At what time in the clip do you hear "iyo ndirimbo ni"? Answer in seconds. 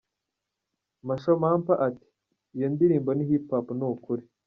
2.55-3.23